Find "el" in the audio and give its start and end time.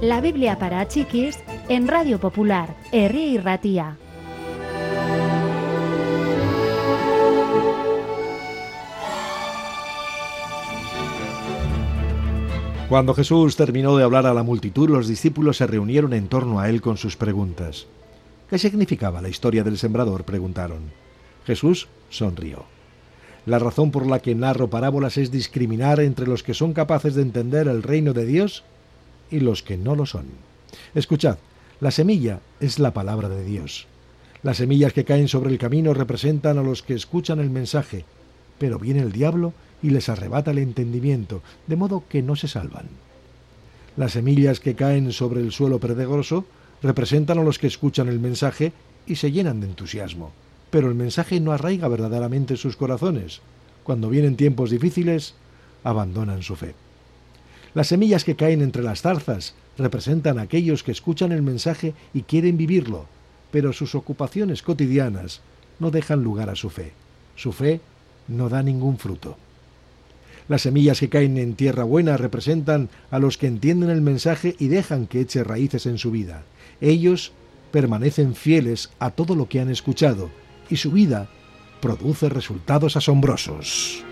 27.66-27.82, 35.50-35.58, 37.40-37.50, 39.00-39.12, 40.50-40.58, 45.40-45.52, 48.08-48.20, 50.88-50.94, 61.32-61.42, 73.90-74.00